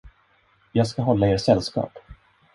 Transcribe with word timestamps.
Jag 0.71 0.87
skall 0.87 1.05
hålla 1.05 1.27
er 1.27 1.37
sällskap. 1.37 1.97